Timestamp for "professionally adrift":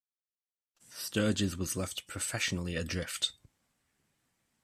2.07-3.33